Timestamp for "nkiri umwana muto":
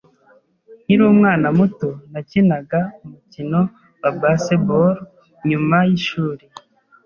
0.83-1.89